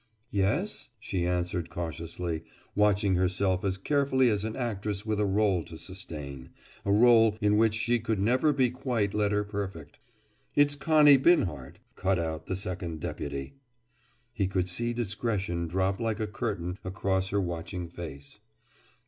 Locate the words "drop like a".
15.67-16.25